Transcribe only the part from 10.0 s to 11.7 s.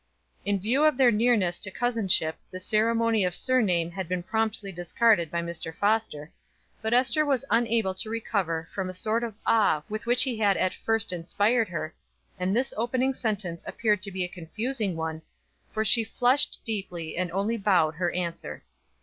which he had at first inspired